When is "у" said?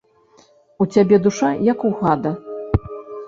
0.85-0.87, 1.89-1.91